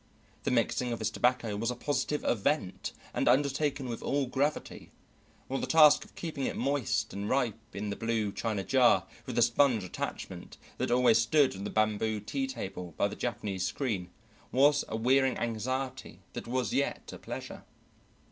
The 0.45 0.49
mixing 0.49 0.91
of 0.91 0.97
his 0.97 1.11
tobacco 1.11 1.55
was 1.55 1.69
a 1.69 1.75
positive 1.75 2.23
event 2.23 2.91
and 3.13 3.27
undertaken 3.27 3.87
with 3.87 4.01
all 4.01 4.25
gravity, 4.25 4.89
while 5.47 5.59
the 5.61 5.67
task 5.67 6.03
of 6.03 6.15
keeping 6.15 6.45
it 6.45 6.55
moist 6.55 7.13
and 7.13 7.29
ripe 7.29 7.59
in 7.75 7.91
the 7.91 7.95
blue 7.95 8.31
china 8.31 8.63
jar, 8.63 9.05
with 9.27 9.35
the 9.35 9.43
sponge 9.43 9.83
attachment, 9.83 10.57
that 10.79 10.89
always 10.89 11.19
stood 11.19 11.55
on 11.55 11.65
the 11.65 11.69
bamboo 11.69 12.19
tea 12.19 12.47
table 12.47 12.95
by 12.97 13.07
the 13.07 13.15
Japanese 13.15 13.63
screen, 13.67 14.09
was 14.51 14.83
a 14.87 14.95
wearing 14.95 15.37
anxiety 15.37 16.21
that 16.33 16.47
was 16.47 16.73
yet 16.73 17.13
a 17.13 17.19
pleasure. 17.19 17.63